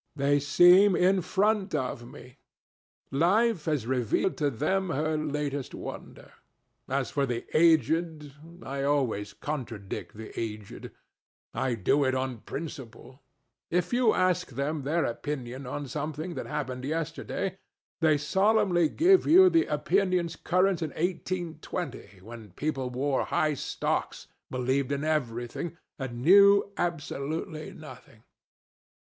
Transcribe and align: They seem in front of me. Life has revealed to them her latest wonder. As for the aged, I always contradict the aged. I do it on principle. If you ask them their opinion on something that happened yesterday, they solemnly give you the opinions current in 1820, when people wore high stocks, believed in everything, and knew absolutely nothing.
They 0.15 0.39
seem 0.39 0.95
in 0.95 1.21
front 1.21 1.75
of 1.75 2.07
me. 2.07 2.39
Life 3.11 3.65
has 3.65 3.85
revealed 3.85 4.35
to 4.37 4.49
them 4.49 4.89
her 4.89 5.15
latest 5.15 5.75
wonder. 5.75 6.31
As 6.89 7.11
for 7.11 7.27
the 7.27 7.45
aged, 7.53 8.33
I 8.63 8.81
always 8.81 9.33
contradict 9.33 10.17
the 10.17 10.31
aged. 10.39 10.89
I 11.53 11.75
do 11.75 12.03
it 12.03 12.15
on 12.15 12.39
principle. 12.39 13.21
If 13.69 13.93
you 13.93 14.11
ask 14.11 14.47
them 14.47 14.81
their 14.81 15.05
opinion 15.05 15.67
on 15.67 15.85
something 15.87 16.33
that 16.33 16.47
happened 16.47 16.83
yesterday, 16.83 17.59
they 17.99 18.17
solemnly 18.17 18.89
give 18.89 19.27
you 19.27 19.51
the 19.51 19.67
opinions 19.67 20.35
current 20.35 20.81
in 20.81 20.89
1820, 20.95 22.21
when 22.23 22.49
people 22.53 22.89
wore 22.89 23.25
high 23.25 23.53
stocks, 23.53 24.25
believed 24.49 24.91
in 24.91 25.03
everything, 25.03 25.77
and 25.99 26.23
knew 26.23 26.71
absolutely 26.75 27.71
nothing. 27.71 28.23